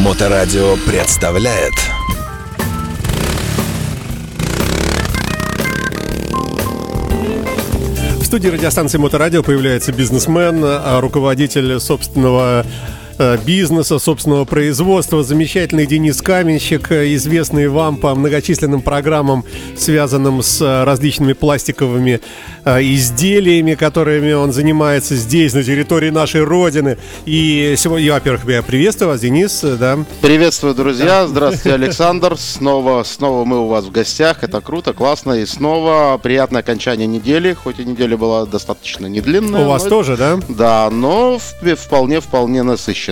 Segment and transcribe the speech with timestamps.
[0.00, 1.74] Моторадио представляет.
[8.18, 12.64] В студии радиостанции Моторадио появляется бизнесмен, а руководитель собственного
[13.44, 15.22] бизнеса, собственного производства.
[15.22, 19.44] Замечательный Денис Каменщик, э, известный вам по многочисленным программам,
[19.76, 22.20] связанным с э, различными пластиковыми
[22.64, 26.96] э, изделиями, которыми он занимается здесь, на территории нашей Родины.
[27.26, 29.98] И сегодня, я, во-первых, я приветствую вас, Денис, э, да.
[30.22, 31.26] Приветствую, друзья.
[31.26, 32.36] Здравствуйте, Александр.
[32.38, 34.42] Снова, снова мы у вас в гостях.
[34.42, 35.34] Это круто, классно.
[35.34, 37.52] И снова приятное окончание недели.
[37.52, 39.66] Хоть и неделя была достаточно недлинная.
[39.66, 40.38] У вас тоже, да?
[40.48, 43.09] Да, но вполне-вполне насыщенная.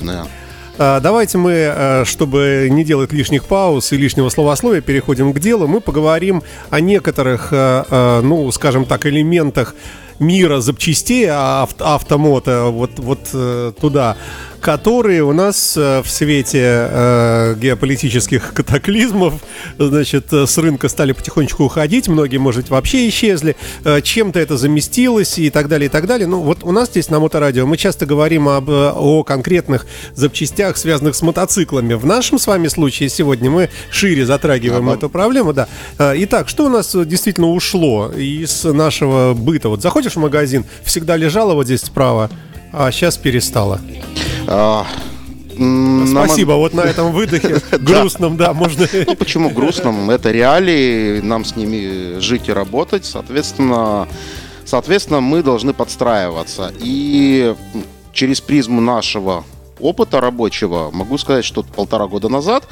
[0.79, 5.67] А, Давайте мы, э, чтобы не делать лишних пауз и лишнего словословия, переходим к делу.
[5.67, 9.75] Мы поговорим о некоторых, э, э, ну, скажем так, элементах
[10.19, 14.17] мира запчастей а, ав- автомото, вот, вот э, туда,
[14.61, 16.61] которые у нас э, в свете
[16.91, 19.35] э, геополитических катаклизмов,
[19.79, 25.39] значит, э, с рынка стали потихонечку уходить, многие, может вообще исчезли, э, чем-то это заместилось
[25.39, 26.27] и так далее, и так далее.
[26.27, 31.15] Ну, вот у нас здесь на Моторадио мы часто говорим об, о конкретных запчастях, связанных
[31.15, 31.95] с мотоциклами.
[31.95, 34.99] В нашем с вами случае сегодня мы шире затрагиваем Ага.
[34.99, 35.69] эту проблему, да.
[35.99, 39.69] Итак, что у нас действительно ушло из нашего быта?
[39.69, 42.31] Вот заходишь в магазин, всегда лежало вот здесь справа,
[42.73, 43.81] а сейчас перестало.
[44.47, 44.87] А,
[45.57, 48.87] м, нам- Спасибо, вот на этом выдохе грустном, да, можно...
[49.07, 50.11] Ну, почему грустным?
[50.11, 53.05] Это реалии, нам с ними жить и работать.
[53.05, 54.07] Соответственно,
[54.65, 56.73] соответственно, мы должны подстраиваться.
[56.81, 57.55] И
[58.13, 59.45] через призму нашего
[59.81, 62.67] опыта рабочего могу сказать, что полтора года назад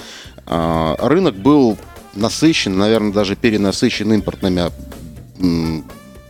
[0.47, 1.77] а, рынок был
[2.15, 4.71] насыщен, наверное, даже перенасыщен импортными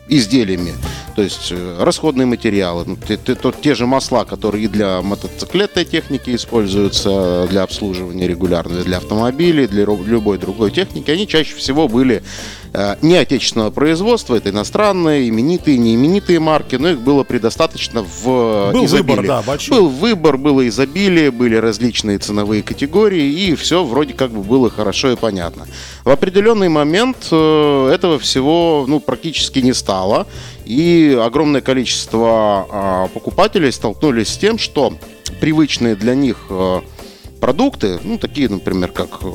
[0.09, 0.75] изделиями.
[1.15, 5.01] То есть э, расходные материалы, ну, те, те- то- те же масла, которые и для
[5.03, 11.89] мотоциклетной техники используются для обслуживания регулярно, для автомобилей, для любой другой техники, они чаще всего
[11.89, 12.23] были
[13.01, 19.17] не отечественного производства, это иностранные, именитые, неименитые марки, но их было предостаточно в Был изобилии.
[19.17, 19.79] выбор, да, большой.
[19.79, 25.13] Был выбор, было изобилие, были различные ценовые категории, и все вроде как бы было хорошо
[25.13, 25.67] и понятно.
[26.05, 30.27] В определенный момент э, этого всего ну, практически не стало,
[30.65, 34.95] и огромное количество а, покупателей столкнулись с тем, что
[35.41, 36.81] привычные для них э,
[37.41, 39.27] продукты, ну, такие, например, как э,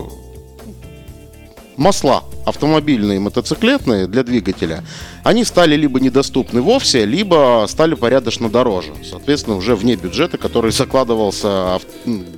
[1.82, 4.84] масла автомобильные и мотоциклетные для двигателя,
[5.24, 8.94] они стали либо недоступны вовсе, либо стали порядочно дороже.
[9.10, 11.80] Соответственно, уже вне бюджета, который закладывался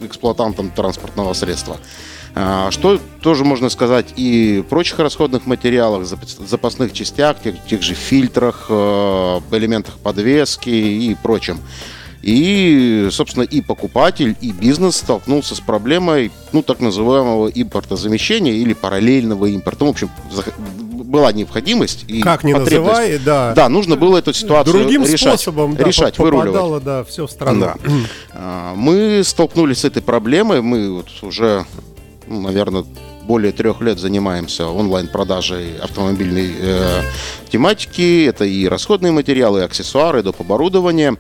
[0.02, 1.78] эксплуатантом транспортного средства.
[2.36, 7.94] А, Что тоже можно сказать и прочих расходных материалах, запас- запасных частях, тех, тех же
[7.94, 11.60] фильтрах, э, элементах подвески и прочем.
[12.24, 19.48] И, собственно, и покупатель, и бизнес столкнулся с проблемой, ну, так называемого импортозамещения или параллельного
[19.48, 19.84] импорта.
[19.84, 20.10] Ну, в общем,
[21.04, 22.72] была необходимость и Как потребность.
[22.72, 23.54] называй, да.
[23.54, 26.48] Да, нужно было эту ситуацию Другим решать, способом, да, решать, выруливать.
[26.54, 27.60] попадало, да, все в страну.
[27.60, 27.76] Да.
[28.32, 30.62] А, Мы столкнулись с этой проблемой.
[30.62, 31.66] Мы вот уже,
[32.28, 32.86] ну, наверное,
[33.28, 37.02] более трех лет занимаемся онлайн-продажей автомобильной э,
[37.50, 38.26] тематики.
[38.26, 40.42] Это и расходные материалы, и аксессуары, и доп.
[40.42, 41.10] оборудование.
[41.10, 41.18] М,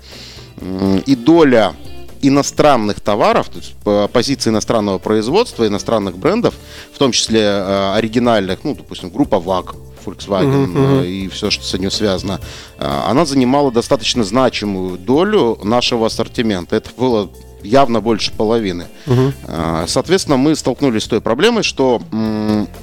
[1.06, 1.74] И доля
[2.22, 6.54] иностранных товаров, то есть по- позиции иностранного производства, иностранных брендов,
[6.94, 9.76] в том числе э, оригинальных, ну, допустим, группа ВАГ,
[10.06, 12.40] Volkswagen э, и все, что с этим связано,
[12.78, 16.76] э, она занимала достаточно значимую долю нашего ассортимента.
[16.76, 17.30] Это было
[17.64, 18.88] явно больше половины.
[19.48, 22.02] Э, Соответственно, мы столкнулись с той проблемой, что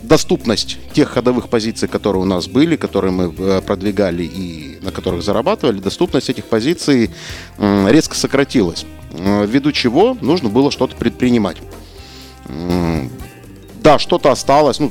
[0.03, 5.23] доступность тех ходовых позиций, которые у нас были, которые мы э, продвигали и на которых
[5.23, 7.11] зарабатывали, доступность этих позиций
[7.59, 8.85] резко сократилась.
[9.13, 11.59] Э, Ввиду чего нужно было что-то предпринимать.
[13.83, 14.79] Да, что-то осталось.
[14.81, 14.91] Ну,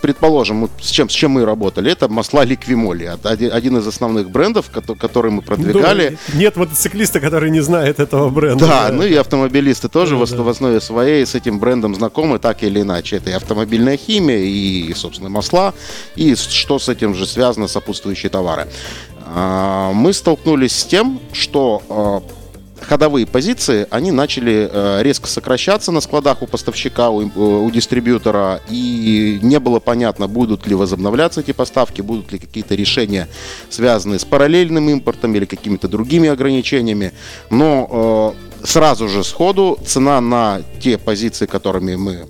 [0.00, 1.90] предположим, с чем, с чем мы работали.
[1.90, 3.12] Это масла Ликвимоли.
[3.24, 6.18] Один, из основных брендов, кото- который мы продвигали.
[6.32, 8.66] Ну, Нет мотоциклиста, который не знает этого бренда.
[8.66, 10.42] Да, ну и автомобилисты тоже в, ос- да.
[10.42, 13.16] в основе своей с этим брендом знакомы так или иначе.
[13.16, 15.74] Это и автомобильная химия, и, собственно, масла,
[16.14, 18.68] и что с этим же связано, сопутствующие товары.
[19.26, 22.22] А, Мы столкнулись с тем, что а,
[22.82, 28.60] ходовые позиции, они начали э, резко сокращаться на складах у поставщика, у, им- у дистрибьютора,
[28.68, 33.28] и не было понятно, будут ли возобновляться эти поставки, будут ли какие-то решения,
[33.68, 37.12] связанные с параллельным импортом или какими-то другими ограничениями.
[37.50, 42.26] Но э, сразу же сходу цена на те позиции, которыми мы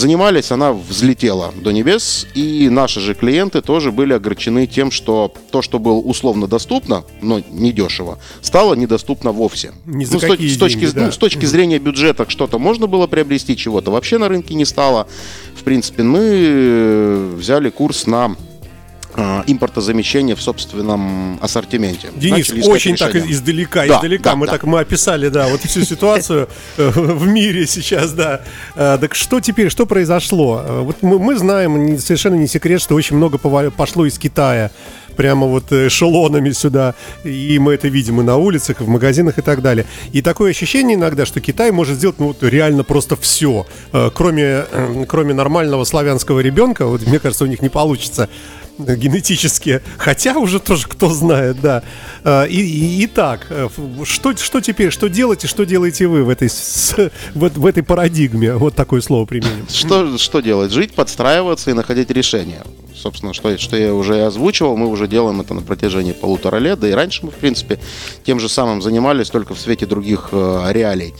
[0.00, 5.60] Занимались, она взлетела до небес, и наши же клиенты тоже были огорчены тем, что то,
[5.60, 9.72] что было условно доступно, но недешево, стало недоступно вовсе.
[9.84, 11.04] Ни ну, с, какие с точки, деньги, да.
[11.04, 15.06] ну, с точки зрения бюджета что-то можно было приобрести, чего-то вообще на рынке не стало.
[15.54, 18.36] В принципе, мы э, взяли курс на
[19.14, 22.10] а, импортозамещение в собственном ассортименте.
[22.16, 23.32] Денис, очень так решения.
[23.32, 24.30] издалека, Да, издалека.
[24.30, 24.52] да, мы да.
[24.52, 28.42] так мы описали, да, вот всю ситуацию э, в мире сейчас, да.
[28.76, 30.62] Э, Так что теперь, что произошло?
[30.64, 34.70] Э, Вот мы, мы знаем, совершенно не секрет, что очень много пошло из Китая
[35.16, 39.38] прямо вот э, эшелонами сюда, и мы это видим и на улицах, и в магазинах
[39.38, 39.84] и так далее.
[40.12, 43.66] И такое ощущение иногда, что Китай может сделать ну, вот реально просто все,
[44.14, 49.80] кроме, э, кроме нормального славянского ребенка, вот мне кажется, у них не получится э, генетически,
[49.98, 51.82] хотя уже тоже кто знает, да.
[52.24, 56.28] Э, И, и, итак, э, ф- что, что теперь, что делаете, что делаете вы в
[56.28, 56.94] этой, с-
[57.34, 59.66] в, в этой парадигме, вот такое слово применим.
[59.68, 60.72] Что, что делать?
[60.72, 62.62] Жить, подстраиваться и находить решения.
[62.94, 66.80] Собственно, что, что я уже и озвучивал, мы уже делаем это на протяжении полутора лет,
[66.80, 67.78] да и раньше мы, в принципе,
[68.24, 71.14] тем же самым занимались, только в свете других э, реалий.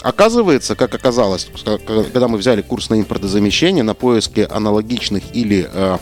[0.00, 1.46] Оказывается, как оказалось,
[1.86, 5.98] когда мы взяли курс на импортозамещение, на поиске аналогичных или э,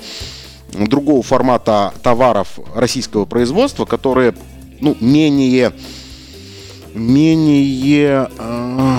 [0.72, 4.34] другого формата товаров российского производства, которые
[4.80, 5.72] ну, менее,
[6.94, 8.98] менее э,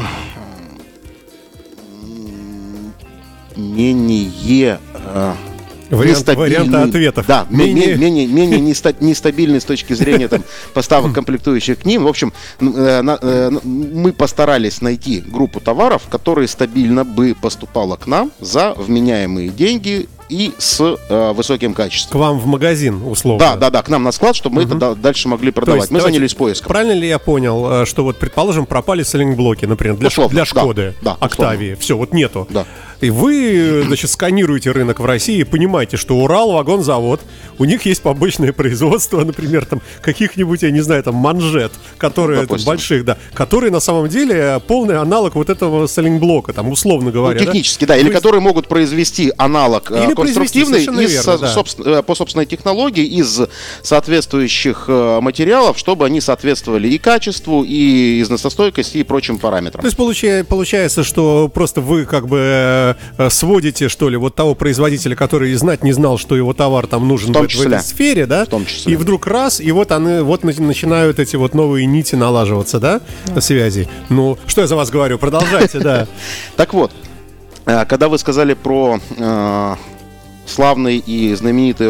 [3.56, 5.34] менее э,
[5.92, 7.26] Вариант- варианты ответов.
[7.28, 10.44] Да, менее, Менее- менее, менее неста- нестабильный с точки зрения там,
[10.74, 12.04] поставок комплектующих к ним.
[12.04, 18.32] В общем, э, э, мы постарались найти группу товаров, которые стабильно бы поступала к нам
[18.40, 20.80] за вменяемые деньги и с
[21.10, 22.22] э, высоким К качеством.
[22.22, 23.40] вам в магазин, условно.
[23.46, 25.82] Да, да, да, к нам на склад, чтобы мы это да- дальше могли продавать.
[25.82, 26.70] есть, мы давайте, занялись поиском.
[26.70, 30.46] Правильно ли я понял, э, что вот, предположим, пропали селлинг-блоки, например, для, Условно, для да,
[30.46, 32.48] Шкоды, да, Октавии, все, вот нету.
[32.50, 32.66] Да.
[33.02, 37.20] И вы, значит, сканируете рынок в России и понимаете, что Урал вагонзавод,
[37.58, 42.60] у них есть побочное производство, например, там каких-нибудь, я не знаю, там манжет, которые там,
[42.66, 47.40] больших, да, которые на самом деле полный аналог вот этого селлинг-блока, там условно Ну, говоря.
[47.40, 47.46] да?
[47.46, 47.96] технически, да.
[47.96, 51.38] Или То есть- которые могут произвести аналог э, Или произвести, конструктивный совершенно из, верно, со-
[51.40, 51.54] да.
[51.54, 53.40] собствен- э, по собственной технологии из
[53.82, 59.82] соответствующих э, материалов, чтобы они соответствовали и качеству, и износостойкости, и прочим параметрам.
[59.82, 59.98] То есть
[60.48, 65.56] получается, что просто вы как бы э, сводите, что ли, вот того производителя, который и
[65.56, 68.46] знать не знал, что его товар там нужен В том в, в этой сфере, да?
[68.46, 68.94] В том числе.
[68.94, 73.02] И вдруг раз, и вот они вот на- начинают эти вот новые нити налаживаться, да,
[73.40, 73.88] связи.
[74.10, 75.18] Ну, что я за вас говорю?
[75.18, 76.08] Продолжайте, да.
[76.56, 76.92] Так вот,
[77.66, 79.76] э, когда вы сказали про э,
[80.46, 81.90] славный и знаменитый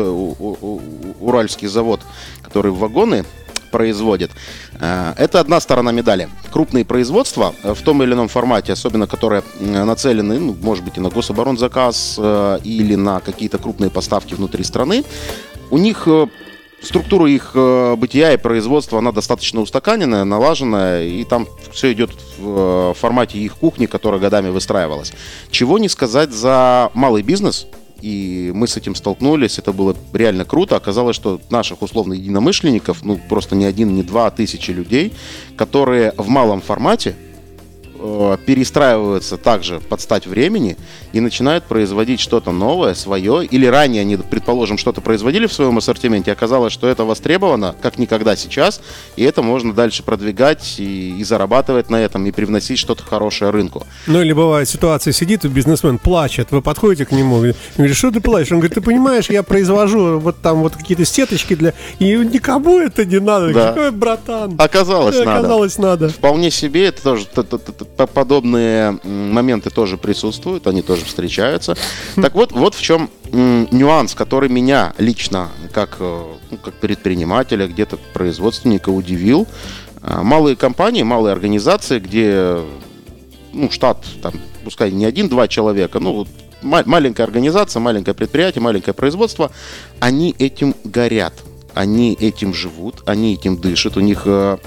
[1.20, 2.02] уральский завод,
[2.42, 3.26] который вагоны
[3.72, 4.32] производит,
[4.80, 6.30] э, это одна сторона медали.
[6.52, 10.98] Крупные производства э, в том или ином формате, особенно которые э, нацелены, ну, может быть,
[10.98, 12.20] и на гособоронзаказ
[12.64, 15.04] или на какие-то крупные поставки внутри страны,
[15.70, 16.08] у них
[16.82, 17.52] структура их
[17.98, 23.86] бытия и производства, она достаточно устаканенная, налаженная, и там все идет в формате их кухни,
[23.86, 25.14] которая годами выстраивалась.
[25.50, 27.68] Чего не сказать за малый бизнес,
[28.02, 30.76] и мы с этим столкнулись, это было реально круто.
[30.76, 35.14] Оказалось, что наших условно единомышленников, ну просто не один, не два, а тысячи людей,
[35.56, 37.16] которые в малом формате
[38.02, 40.78] э, перестраиваются также под стать времени
[41.14, 46.32] и начинают производить что-то новое, свое, или ранее они, предположим, что-то производили в своем ассортименте,
[46.32, 48.82] оказалось, что это востребовано как никогда сейчас,
[49.16, 53.86] и это можно дальше продвигать и, и зарабатывать на этом, и привносить что-то хорошее рынку.
[54.08, 58.20] Ну или бывает ситуация, сидит бизнесмен, плачет, вы подходите к нему, и говорите, что ты
[58.20, 58.52] плачешь?
[58.52, 61.74] Он говорит, ты понимаешь, я произвожу вот там вот какие-то сеточки для...
[62.00, 63.54] И никому это не надо.
[63.54, 63.92] Да.
[63.92, 64.56] Братан?
[64.58, 65.40] Оказалось, Э, надо.
[65.40, 66.10] Оказалось, надо.
[66.10, 67.26] Вполне себе, это тоже
[68.08, 71.76] подобные моменты тоже присутствуют, они тоже встречаются.
[72.16, 77.98] Так вот, вот в чем нюанс, который меня лично, как, э, ну, как предпринимателя, где-то
[78.14, 79.48] производственника удивил.
[80.02, 82.60] А, Малые компании, малые организации, где
[83.54, 86.28] ну, штат, там, пускай не один-два человека, ну, вот
[86.62, 89.52] ма- маленькая организация, маленькое предприятие, маленькое производство,
[90.00, 91.34] они этим горят.
[91.74, 93.96] Они этим живут, они этим дышат.
[93.98, 94.58] У них э,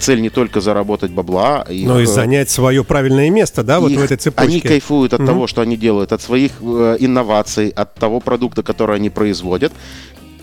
[0.00, 3.92] цель не только заработать бабла, их, Но и э, занять свое правильное место, да, вот
[3.92, 4.50] их- в этой цепочке.
[4.50, 5.26] Они кайфуют от Мгм.
[5.28, 9.72] того, что они делают, от своих э, инноваций, от того продукта, который они производят.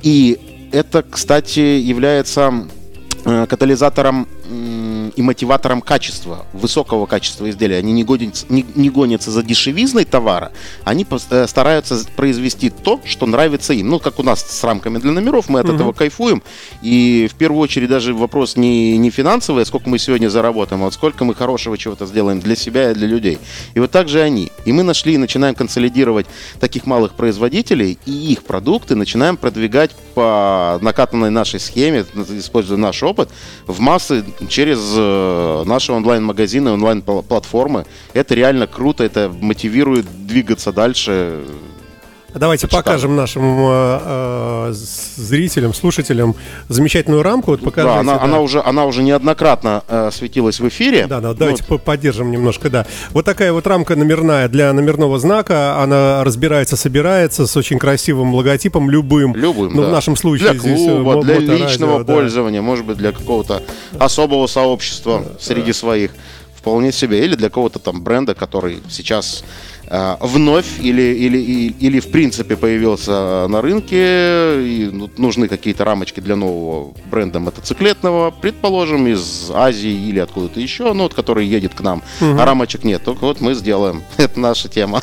[0.02, 0.38] И
[0.72, 2.54] это, кстати, является
[3.26, 4.28] э, катализатором
[5.16, 7.78] и мотиватором качества, высокого качества изделия.
[7.78, 10.52] Они не гонятся, не, не гонятся за дешевизной товара,
[10.84, 13.90] они э, стараются произвести то, что нравится им.
[13.90, 15.76] Ну, как у нас с рамками для номеров, мы от угу.
[15.76, 16.44] этого кайфуем.
[16.82, 20.86] И в первую очередь даже вопрос не, не финансовый, а сколько мы сегодня заработаем, а
[20.86, 23.40] вот сколько мы хорошего чего-то сделаем для себя и для людей.
[23.74, 24.52] И вот так же они.
[24.66, 26.28] И мы нашли и начинаем консолидировать
[26.60, 33.30] таких малых производителей и их продукты начинаем продвигать по накатанной нашей схеме, используя наш опыт,
[33.66, 37.86] в массы через э, наши онлайн-магазины, онлайн-платформы.
[38.14, 41.44] Это реально круто, это мотивирует двигаться дальше.
[42.34, 42.84] Давайте Почитаем.
[42.84, 44.00] покажем нашим э,
[44.70, 46.36] э, зрителям, слушателям
[46.68, 47.52] замечательную рамку.
[47.52, 48.24] Вот покажите, да, она, да.
[48.24, 51.08] она уже, она уже неоднократно э, светилась в эфире.
[51.08, 51.84] Да, да, давайте вот.
[51.84, 52.86] поддержим немножко, да.
[53.12, 55.82] Вот такая вот рамка номерная для номерного знака.
[55.82, 59.36] Она разбирается, собирается с очень красивым логотипом любым.
[59.36, 59.90] Любым, Ну, да.
[59.90, 62.66] в нашем случае для здесь клуба, мо- для личного пользования, да.
[62.66, 63.64] может быть, для какого-то
[63.98, 66.12] особого сообщества среди своих.
[66.60, 67.24] Вполне себе.
[67.24, 69.46] Или для какого-то там бренда, который сейчас
[69.88, 74.62] э, вновь или, или, или, или в принципе появился на рынке.
[74.62, 80.92] И ну, нужны какие-то рамочки для нового бренда мотоциклетного, предположим, из Азии или откуда-то еще,
[80.92, 82.04] ну, вот, который едет к нам.
[82.20, 82.40] Угу.
[82.40, 83.04] А рамочек нет.
[83.06, 84.04] Только вот мы сделаем.
[84.18, 85.02] Это наша тема.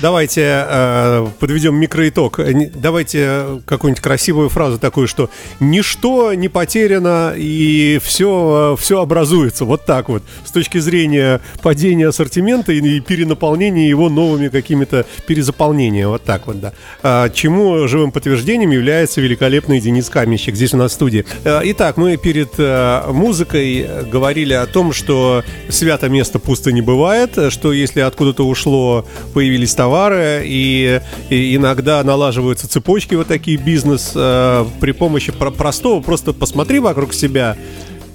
[0.00, 2.40] Давайте э, подведем микроитог.
[2.74, 9.64] Давайте какую-нибудь красивую фразу такую, что ничто не потеряно и все, все образуется.
[9.64, 10.22] Вот так вот.
[10.44, 16.08] С точки зрения падения ассортимента и перенаполнения его новыми какими-то перезаполнения.
[16.08, 16.72] Вот так вот, да.
[17.02, 21.24] А, чему живым подтверждением является великолепный Денис Каменщик здесь у нас в студии.
[21.44, 27.38] А, итак, мы перед а, музыкой говорили о том, что свято место пусто не бывает,
[27.50, 34.64] что если откуда-то ушло, появились товары, и, и иногда налаживаются цепочки вот такие бизнес э,
[34.80, 36.02] при помощи про простого.
[36.02, 37.56] Просто посмотри вокруг себя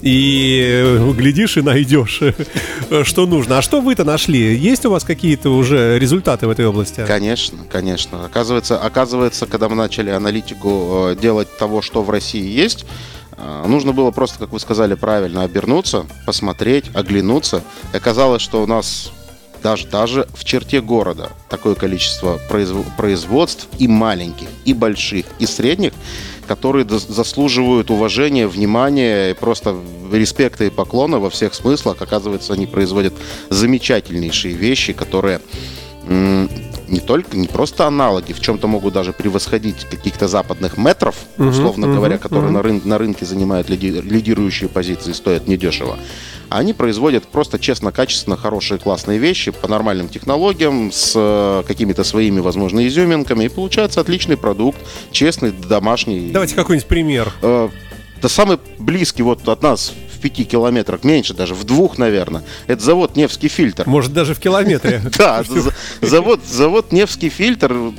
[0.02, 2.20] и глядишь и найдешь,
[3.04, 3.58] что нужно.
[3.58, 4.56] А что вы-то нашли?
[4.56, 7.04] Есть у вас какие-то уже результаты в этой области?
[7.06, 8.24] Конечно, конечно.
[8.24, 12.84] Оказывается, оказывается, когда мы начали аналитику э, делать того, что в России есть,
[13.36, 17.62] э, Нужно было просто, как вы сказали правильно, обернуться, посмотреть, оглянуться.
[17.92, 19.12] И оказалось, что у нас
[19.62, 22.38] даже, даже в черте города такое количество
[22.96, 25.92] производств и маленьких, и больших, и средних,
[26.46, 29.76] которые заслуживают уважения, внимания, и просто
[30.12, 32.02] респекта и поклона во всех смыслах.
[32.02, 33.14] Оказывается, они производят
[33.48, 35.40] замечательнейшие вещи, которые
[36.04, 41.94] не только, не просто аналоги, в чем-то могут даже превосходить каких-то западных метров, условно uh-huh,
[41.94, 42.54] говоря, uh-huh, которые uh-huh.
[42.54, 45.96] На, рын- на рынке занимают лиди- лидирующие позиции, стоят недешево.
[46.56, 52.40] Они производят просто честно, качественно, хорошие, классные вещи по нормальным технологиям, с э, какими-то своими,
[52.40, 54.78] возможно, изюминками, и получается отличный продукт,
[55.10, 56.30] честный, домашний.
[56.30, 57.32] Давайте какой-нибудь пример.
[57.42, 57.68] Э,
[58.20, 62.44] да самый близкий вот от нас в пяти километрах, меньше даже, в двух, наверное.
[62.68, 63.88] Это завод «Невский фильтр».
[63.88, 65.02] Может, даже в километре.
[65.18, 65.42] Да,
[66.00, 67.92] завод, завод «Невский фильтр»,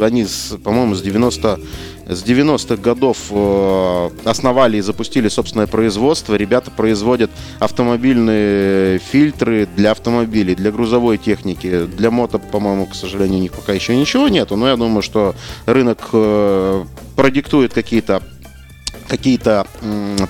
[0.00, 0.26] они,
[0.62, 1.60] по-моему, с 90
[2.06, 6.34] с 90-х годов э, основали и запустили собственное производство.
[6.34, 11.86] Ребята производят автомобильные фильтры для автомобилей, для грузовой техники.
[11.86, 14.56] Для мото, по-моему, к сожалению, у них пока еще ничего нету.
[14.56, 15.34] Но я думаю, что
[15.66, 16.84] рынок э,
[17.16, 18.22] продиктует какие-то
[19.16, 19.66] какие-то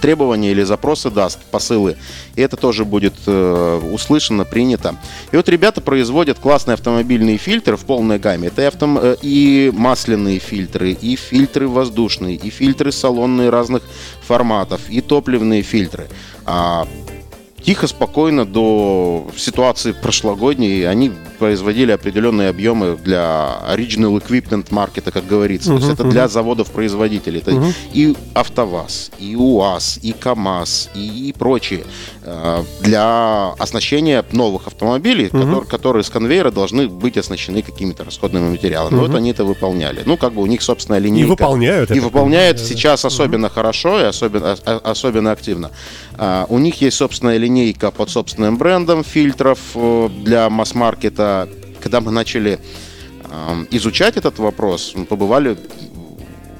[0.03, 1.97] требования или запросы даст, посылы,
[2.35, 4.97] и это тоже будет э, услышано, принято.
[5.33, 8.49] И вот ребята производят классные автомобильные фильтры в полной гамме.
[8.49, 8.99] Это и, автом...
[8.99, 13.83] Э, и масляные фильтры, и фильтры воздушные, и фильтры салонные разных
[14.27, 16.07] форматов, и топливные фильтры.
[16.45, 16.87] А
[17.65, 25.71] тихо, спокойно до ситуации прошлогодней они производили определенные объемы для original equipment маркета, как говорится.
[25.71, 26.11] Uh-huh, То есть это uh-huh.
[26.11, 27.41] для заводов-производителей.
[27.41, 27.75] Это uh-huh.
[27.93, 31.85] и АвтоВАЗ, и УАЗ, и КАМАЗ, и, и прочие.
[32.23, 35.41] Э, для оснащения новых автомобилей, uh-huh.
[35.41, 38.95] которые, которые с конвейера должны быть оснащены какими-то расходными материалами.
[38.95, 39.09] Uh-huh.
[39.09, 40.03] Вот они это выполняли.
[40.05, 41.27] Ну, как бы у них собственная линейка.
[41.27, 41.91] И выполняют.
[41.91, 43.55] И выполняют сейчас особенно uh-huh.
[43.55, 45.71] хорошо и особенно, особенно активно.
[46.17, 47.54] Uh, у них есть собственная линейка
[47.91, 51.49] под собственным брендом фильтров э, для масс-маркета
[51.85, 52.59] когда мы начали
[53.25, 55.59] э, изучать этот вопрос, мы побывали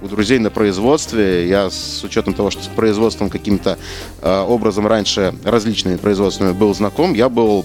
[0.03, 1.49] у друзей на производстве.
[1.49, 3.79] Я с учетом того, что с производством каким-то
[4.21, 7.65] э, образом раньше различными производствами был знаком, я был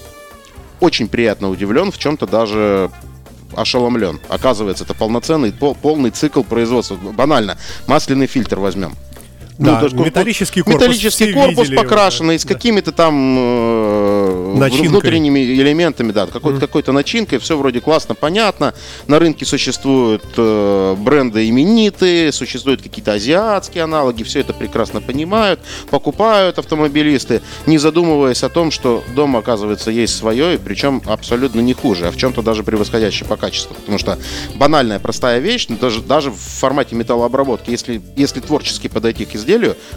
[0.80, 2.90] очень приятно удивлен, в чем-то даже
[3.54, 4.20] ошеломлен.
[4.30, 6.94] Оказывается, это полноценный, пол, полный цикл производства.
[6.96, 7.58] Банально.
[7.86, 8.96] Масляный фильтр возьмем.
[9.60, 10.80] Да, ну, есть, металлический корпус.
[10.80, 12.38] Металлический корпус покрашенный, да.
[12.38, 14.88] с какими-то там э, Начинкой.
[14.88, 18.72] внутренними элементами, да, какой-то, какой-то начинкой, все вроде классно, понятно.
[19.06, 26.58] На рынке существуют э, бренды именитые, существуют какие-то азиатские аналоги, все это прекрасно понимают, покупают
[26.58, 32.06] автомобилисты, не задумываясь о том, что дома, оказывается, есть свое, и причем абсолютно не хуже,
[32.06, 33.74] а в чем-то даже превосходящее по качеству.
[33.74, 34.18] Потому что
[34.54, 39.49] банальная, простая вещь, ну, даже, даже в формате металлообработки, если, если творчески подойти к изделию,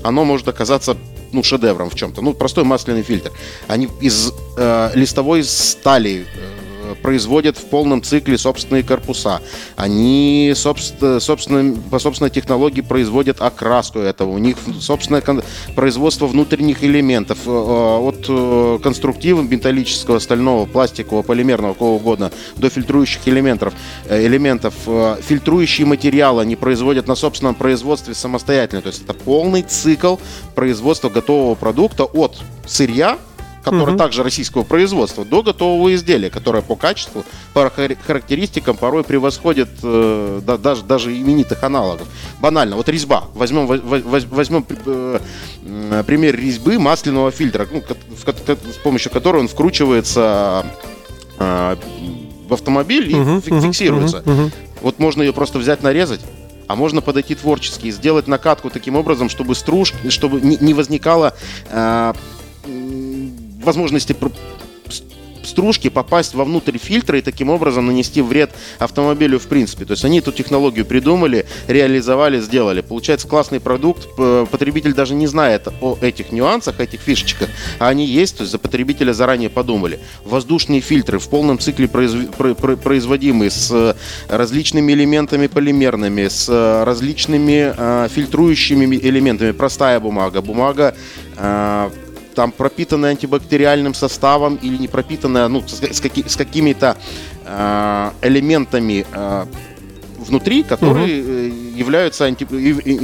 [0.04, 0.98] оно может оказаться
[1.34, 2.22] ну, шедевром в чем-то.
[2.22, 3.32] Ну, простой масляный фильтр.
[3.68, 6.63] Они из э, листовой стали э,
[7.02, 9.42] производят в полном цикле собственные корпуса.
[9.76, 14.32] Они собственно, собственно, по собственной технологии производят окраску этого.
[14.32, 15.24] У них собственное
[15.76, 17.40] производство внутренних элементов.
[17.46, 23.74] э, э, От э, конструктива металлического, стального, пластикового, полимерного, какого угодно, до фильтрующих элементов.
[24.06, 24.74] э, элементов.
[24.88, 28.82] Э, Фильтрующие материалы они производят на собственном производстве самостоятельно.
[28.82, 30.18] То есть это полный цикл
[30.56, 33.18] производства готового продукта от сырья,
[33.64, 39.70] который также российского производства, до готового изделия, которое по качеству, по хар- характеристикам порой превосходит
[39.82, 42.08] э, да- даже, даже именитых аналогов.
[42.42, 43.26] Банально, вот резьба.
[43.34, 45.20] Возьмем, во- во- возьмем э,
[46.06, 50.66] пример резьбы масляного фильтра, ну, с помощью которого он вкручивается
[51.40, 51.76] э,
[52.48, 54.22] в автомобиль и мгм, фиксируется.
[54.26, 54.52] мгм, мгм.
[54.82, 56.20] Вот можно ее просто взять, нарезать,
[56.68, 61.34] а можно подойти творчески и сделать накатку таким образом, чтобы стружки, чтобы не, не возникало
[61.70, 62.14] э,
[63.64, 64.16] возможности
[65.46, 69.86] стружки попасть вовнутрь фильтра и таким образом нанести вред автомобилю в принципе.
[69.86, 72.82] То есть они эту технологию придумали, реализовали, сделали.
[72.82, 78.38] Получается классный продукт, потребитель даже не знает о этих нюансах, этих фишечках, а они есть,
[78.38, 80.00] то есть за потребителя заранее подумали.
[80.26, 83.96] Воздушные фильтры в полном цикле произв- про- про- производимые с э,
[84.30, 89.52] различными элементами полимерными, с э, различными э, фильтрующими элементами.
[89.52, 90.96] Простая бумага, бумага
[92.34, 96.98] там пропитанная антибактериальным составом или не пропитанная, ну, с, с каки- с какими-то
[97.46, 99.46] э, элементами э,
[100.20, 102.44] внутри, которые э, являются анти-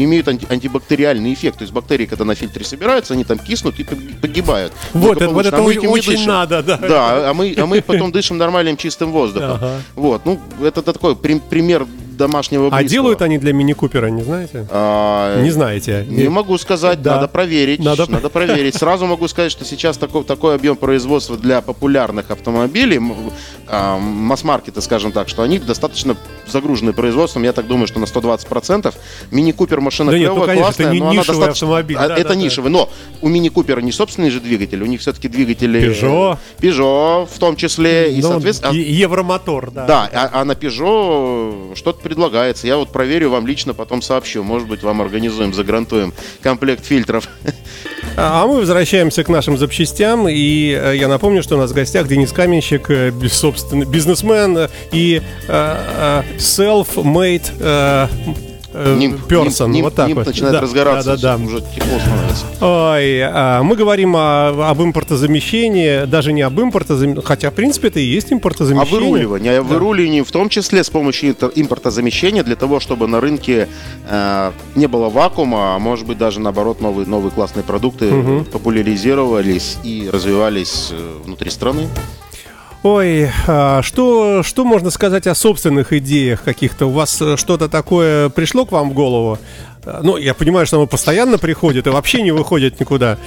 [0.03, 1.57] имеют анти- антибактериальный эффект.
[1.59, 4.73] То есть бактерии, когда на фильтре собираются, они там киснут и пог- погибают.
[4.93, 6.27] Вот, это, вот это А мы этим не очень дышим.
[6.27, 6.77] надо, да.
[6.77, 9.51] Да, а мы, а мы потом дышим нормальным чистым воздухом.
[9.51, 9.71] Ага.
[9.95, 11.85] Вот, ну, это такой при- пример
[12.17, 12.89] домашнего А близкого.
[12.89, 14.67] делают они для мини-купера, не знаете?
[14.71, 16.05] А, Не знаете.
[16.09, 17.15] Не могу сказать, Да.
[17.15, 17.79] надо проверить.
[17.79, 18.75] Надо Надо, про- проверить.
[18.75, 22.99] Сразу могу сказать, что сейчас такой, такой объем производства для популярных автомобилей,
[23.67, 27.43] а, масс-маркета, скажем так, что они достаточно загружены производством.
[27.43, 28.58] Я так думаю, что на 120%.
[29.31, 31.67] Мини-купер машина Да нет, клевая, ну, конечно, классная, это не но она нишевый достаточно...
[31.67, 32.35] автомобиль, А, да, это да, да.
[32.35, 32.89] нишевый, но
[33.21, 35.89] у мини-купера не собственный же двигатель, у них все-таки двигатели...
[35.89, 36.37] Peugeot.
[36.59, 38.13] Peugeot в том числе.
[38.13, 38.73] И, Ну, соответственно...
[38.73, 39.85] Евромотор, да.
[39.85, 42.67] Да, а, а на Peugeot что-то предлагается.
[42.67, 44.43] Я вот проверю, вам лично потом сообщу.
[44.43, 47.27] Может быть, вам организуем, загрантуем комплект фильтров.
[48.17, 52.07] А мы возвращаемся к нашим запчастям, и э, я напомню, что у нас в гостях
[52.07, 56.23] Денис Каменщик, э, собственно, бизнесмен э, и э,
[58.73, 59.17] э, нимб,
[59.83, 60.25] вот так вот.
[60.27, 61.43] начинает Да, разгораться, Да, да, да.
[61.43, 62.45] уже тепло становится.
[62.61, 67.99] Ой, а, мы говорим о- об импортозамещении, даже не об импортозамещении, хотя, в принципе, это
[67.99, 68.99] и есть импортозамещение.
[69.01, 73.67] выруливание, а выруливание в том числе с помощью импортозамещения для того, чтобы на рынке
[74.09, 78.09] э, не было вакуума, а может быть даже наоборот новые, новые классные продукты
[78.51, 81.87] популяризировались и развивались э, внутри страны.
[82.81, 86.85] Ой, а, что, что можно сказать о собственных идеях каких-то?
[86.85, 89.37] У вас э, что-то такое пришло к вам в голову?
[89.83, 93.17] А, Ну, я понимаю, что оно постоянно приходит и вообще не выходит никуда.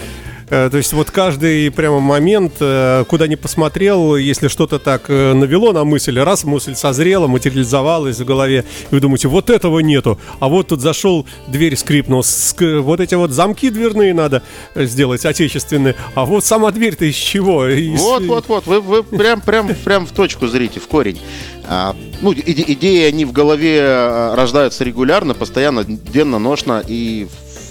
[0.52, 5.32] Э, То есть вот каждый прямо момент, э, куда ни посмотрел, если что-то так э,
[5.32, 10.20] навело на мысль, раз мысль созрела, материализовалась в голове, и вы думаете, вот этого нету,
[10.40, 14.42] а вот тут зашел, дверь скрипнул, ск- вот эти вот замки дверные надо
[14.74, 17.64] сделать отечественные, а вот сама дверь-то из чего?
[17.98, 21.18] Вот, вот, вот, вы, вы прям, прям, прям в точку зрите, в корень.
[21.66, 27.26] А, ну, иде- идеи, они в голове рождаются регулярно, постоянно, денно, ношно, и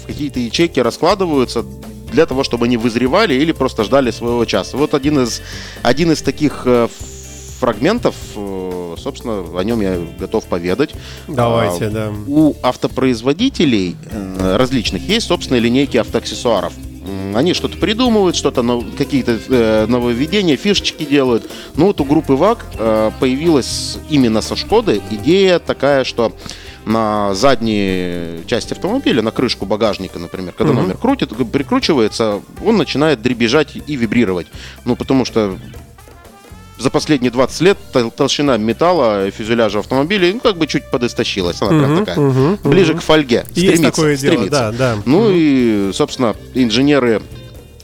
[0.08, 1.64] какие-то ячейки раскладываются
[2.12, 4.76] для того, чтобы они вызревали или просто ждали своего часа.
[4.76, 5.42] Вот один из,
[5.82, 6.88] один из таких э,
[7.58, 10.90] фрагментов, э, собственно, о нем я готов поведать.
[11.28, 12.12] Давайте, А, да.
[12.26, 16.72] У автопроизводителей э, различных есть собственные линейки автоаксессуаров.
[17.34, 21.50] Они что-то придумывают, что-то какие-то э, нововведения, фишечки делают.
[21.76, 26.32] Ну вот у группы ВАК э, появилась именно со Шкоды идея такая, что
[26.84, 33.76] на задней части автомобиля, на крышку багажника, например, когда номер крутит, прикручивается, он начинает дребезжать
[33.86, 34.46] и вибрировать.
[34.84, 35.56] Ну, потому что
[36.78, 41.62] за последние 20 лет тол- толщина металла фюзеляжа автомобиля ну, как бы чуть подыстощилась.
[41.62, 42.18] Она прям Мгм, такая.
[42.24, 43.00] мгм, Ближе мгм.
[43.00, 43.44] к фольге.
[43.54, 44.50] Есть Стремится, такое дело, стремится.
[44.50, 45.02] да, да.
[45.04, 47.22] Ну и, собственно, инженеры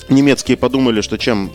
[0.09, 1.53] немецкие подумали, что чем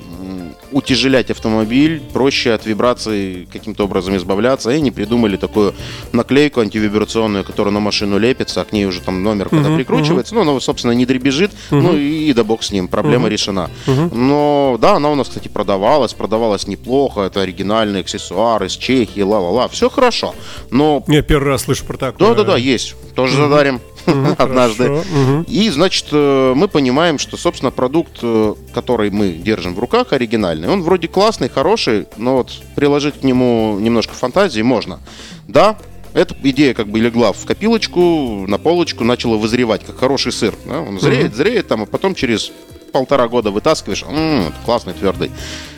[0.73, 4.71] утяжелять автомобиль, проще от вибраций каким-то образом избавляться.
[4.71, 5.73] И они придумали такую
[6.11, 10.35] наклейку антивибрационную, которая на машину лепится, а к ней уже там номер когда Мгм, прикручивается.
[10.35, 13.69] Ну, она, собственно, не дребезжит, ну и, и да бог с ним, проблема решена.
[14.11, 17.21] Но да, она у нас, кстати, продавалась, продавалась неплохо.
[17.21, 19.67] Это оригинальные аксессуары из Чехии, ла-ла-ла.
[19.67, 20.33] Все хорошо.
[20.71, 22.29] Но Я первый раз слышу про такое.
[22.29, 22.95] да-да-да, есть.
[23.15, 23.79] Тоже задарим
[24.37, 25.01] однажды.
[25.47, 30.69] И, значит, э, мы понимаем, что, собственно, продукт, э, который мы держим в руках, оригинальный,
[30.69, 34.99] он вроде классный, хороший, но вот приложить к нему немножко фантазии можно.
[35.47, 35.77] Да,
[36.13, 40.53] эта идея как бы легла в копилочку, на полочку, начала вызревать, как хороший сыр.
[40.65, 42.51] да, Он зреет, зреет, там, а потом через
[42.91, 45.31] полтора года вытаскиваешь, «М, это классный, твердый,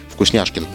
[0.10, 0.66] вкусняшкин.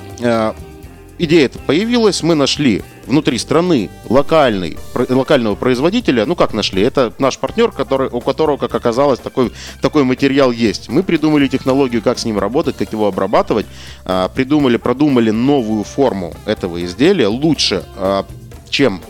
[1.23, 6.25] Идея эта появилась, мы нашли внутри страны локальный, локального производителя.
[6.25, 6.81] Ну как нашли?
[6.81, 9.53] Это наш партнер, который, у которого, как оказалось, такой,
[9.83, 10.89] такой материал есть.
[10.89, 13.67] Мы придумали технологию, как с ним работать, как его обрабатывать.
[14.07, 18.25] а, придумали, продумали новую форму этого изделия лучше, а,
[18.71, 19.03] чем,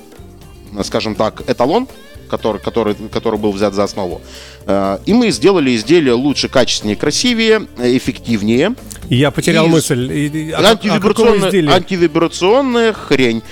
[0.82, 1.86] скажем так, эталон,
[2.30, 4.20] который, который, который был взят за основу.
[4.66, 8.74] А, И мы сделали изделие лучше, качественнее, красивее, э, эффективнее.
[9.08, 10.12] Я потерял Из- мысль.
[10.12, 13.42] И- и- а как- а Антивибрационная, антивибрационная хрень.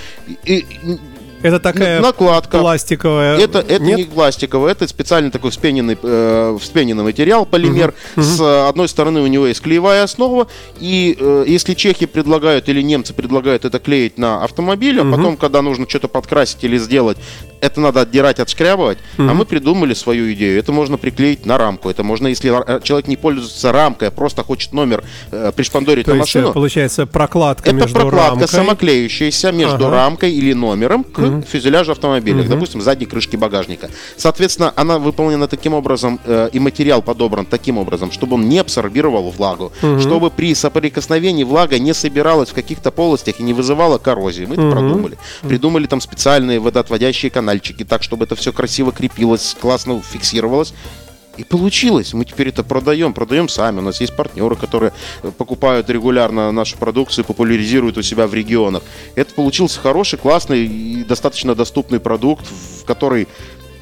[0.44, 0.98] И- и-
[1.42, 2.58] Это такая накладка.
[2.58, 3.38] пластиковая.
[3.38, 3.98] Это, это Нет?
[3.98, 7.94] не пластиковый, это специальный такой вспененный, э, вспененный материал, полимер.
[8.16, 10.48] С э, одной стороны у него есть клеевая основа,
[10.80, 15.62] и э, если чехи предлагают или немцы предлагают это клеить на автомобиль, а потом, когда
[15.62, 17.18] нужно что-то подкрасить или сделать,
[17.60, 20.58] это надо отдирать, отшкрябывать, а мы придумали свою идею.
[20.58, 21.88] Это можно приклеить на рамку.
[21.90, 22.48] Это можно, если
[22.82, 26.52] человек не пользуется рамкой, а просто хочет номер э, пришпандорить То на есть, э, машину.
[26.52, 28.48] получается, прокладка Это между прокладка рамкой.
[28.48, 29.90] самоклеющаяся между Ага.
[29.90, 33.90] рамкой или номером к фюзеляжу автомобиля, к, допустим, задней крышки багажника.
[34.16, 39.30] Соответственно, она выполнена таким образом, э, и материал подобран таким образом, чтобы он не абсорбировал
[39.30, 44.44] влагу, чтобы при соприкосновении влага не собиралась в каких-то полостях и не вызывала коррозии.
[44.44, 45.18] Мы это продумали.
[45.42, 50.74] Придумали там специальные водоотводящие канальчики, так, чтобы это все красиво крепилось, классно фиксировалось.
[51.38, 52.12] И получилось.
[52.14, 53.78] Мы теперь это продаем, продаем сами.
[53.78, 58.82] У нас есть партнеры, которые э, покупают регулярно нашу продукцию, популяризируют у себя в регионах.
[59.14, 63.28] Это получился хороший, классный и достаточно доступный продукт, в который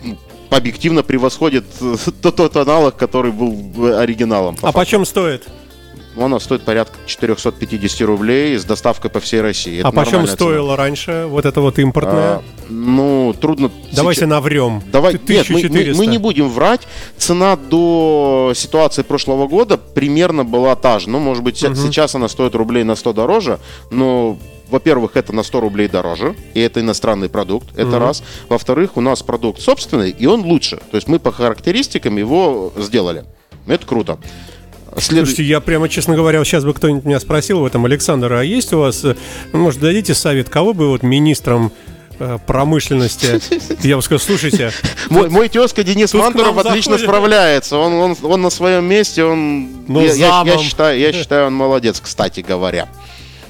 [0.05, 0.19] м,
[0.51, 4.57] объективно превосходит э, тот, тот аналог, который был э, оригиналом.
[4.57, 5.45] по А почем стоит?
[6.17, 9.81] Она стоит порядка 450 рублей с доставкой по всей России.
[9.81, 10.27] Это а почем цена.
[10.29, 12.37] стоило раньше вот это вот импортное?
[12.37, 13.71] А, ну, трудно...
[13.93, 14.83] Давайте сейчас- наврем.
[14.91, 16.03] Давай, нет, мы, мы- 1400.
[16.03, 16.87] мы не будем врать.
[17.19, 21.11] Цена до ситуации прошлого года примерно была та же.
[21.11, 23.59] Ну, может быть, се- сейчас она стоит рублей на 100 дороже,
[23.91, 24.39] но
[24.71, 28.23] во-первых, это на 100 рублей дороже, и это иностранный продукт, это раз.
[28.49, 30.79] Во-вторых, у нас продукт собственный, и он лучше.
[30.91, 33.25] То есть мы по характеристикам его сделали.
[33.67, 34.19] Это круто.
[34.99, 38.43] След- Слушайте, я прямо, честно говоря, сейчас бы кто-нибудь меня спросил в этом, Александр, а
[38.45, 39.15] есть у вас, э,
[39.53, 41.71] ну, может, дадите совет, кого бы вот министром
[42.19, 43.41] э, промышленности?
[43.87, 44.73] Я бы сказал, слушайте,
[45.11, 47.07] Мой, мой тезка Денис Мантуров отлично заходит.
[47.09, 47.77] справляется.
[47.77, 49.69] Он, он, он на своем месте, он.
[49.87, 52.89] Ну, я, я- я считаю, я считаю, он молодец, кстати говоря.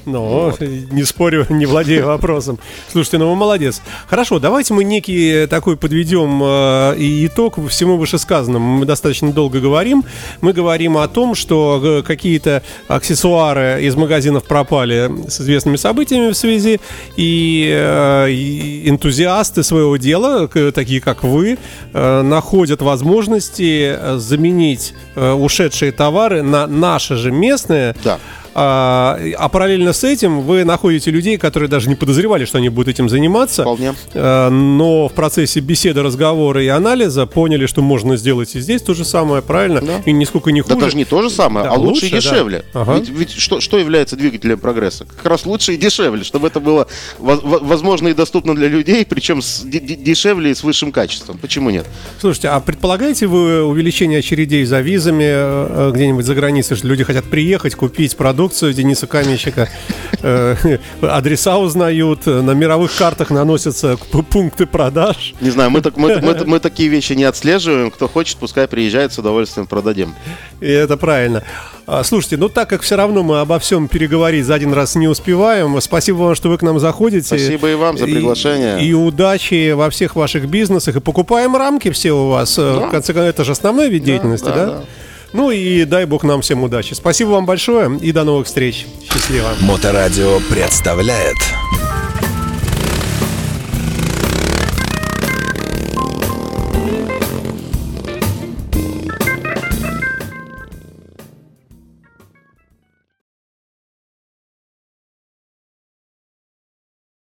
[0.07, 2.59] Ну, не спорю, не владею вопросом.
[2.91, 3.83] Слушайте, ну вы молодец.
[4.07, 8.79] Хорошо, давайте мы некий такой подведем э, и итог всему вышесказанному.
[8.79, 10.05] Мы достаточно долго говорим.
[10.41, 16.37] Мы говорим о том, что э, какие-то аксессуары из магазинов пропали с известными событиями в
[16.37, 16.81] связи,
[17.17, 21.59] и, э, и энтузиасты своего дела, такие как вы,
[21.93, 27.97] э, находят возможности э, заменить э, ушедшие товары на наши же местные.
[28.05, 28.19] Да.
[28.59, 32.89] А, а параллельно с этим вы находите людей, которые даже не подозревали, что они будут
[32.89, 33.63] этим заниматься.
[33.63, 33.95] Вполне.
[34.15, 38.95] Э, Но в процессе беседы, разговора и анализа поняли, что можно сделать и здесь то
[38.95, 39.83] же самое, правильно?
[39.83, 40.01] Да.
[40.07, 40.75] И нисколько не хуже.
[40.75, 42.31] Да даже не то же самое, Да, а лучше, и лучше, да.
[42.35, 42.65] дешевле.
[42.73, 42.95] Ага.
[42.95, 45.05] Ведь, ведь что, что является двигателем прогресса?
[45.05, 46.89] Как раз лучше и дешевле, чтобы это было
[47.19, 50.93] воз- во- возможно и доступно для людей, причем с де- де- дешевле и с высшим
[50.93, 51.37] качеством.
[51.37, 51.85] Почему нет?
[52.21, 57.05] Слушайте, а предполагаете вы увеличение очередей за визами э, э, где-нибудь за границей, что люди
[57.05, 58.17] хотят приехать, купить
[58.47, 59.69] продукцию Дениса Каменщика,
[60.23, 63.97] э, адреса узнают, на мировых картах наносятся
[64.31, 65.35] пункты продаж?
[65.41, 67.91] Не знаю, мы, так, мы, мы- мы такие вещи не отслеживаем.
[67.91, 70.15] Кто хочет, пускай приезжает, с удовольствием продадим.
[70.61, 71.43] И это правильно.
[71.89, 75.09] А, Слушайте, ну так как все равно мы обо всем переговорить за один раз не
[75.09, 77.27] успеваем, спасибо вам, что вы к нам заходите.
[77.27, 78.81] Спасибо и вам за приглашение.
[78.83, 80.97] И, и удачи во всех ваших бизнесах.
[80.97, 82.57] И покупаем рамки все у вас.
[82.59, 84.55] Э, В конце концов, это же основной вид деятельности, да?
[84.55, 84.85] да, да.
[85.37, 86.95] Ну и дай бог нам всем удачи.
[86.95, 88.87] Спасибо вам большое и до новых встреч.
[89.05, 89.51] Счастливо.
[89.61, 91.37] Моторадио представляет